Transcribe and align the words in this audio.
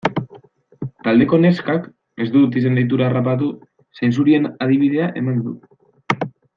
Taldeko 1.07 1.39
neskak, 1.43 1.85
ez 2.25 2.27
dut 2.37 2.59
izen-deitura 2.63 3.07
harrapatu, 3.11 3.53
zainzurien 4.01 4.53
adibidea 4.69 5.15
eman 5.25 5.49
du. 5.49 5.59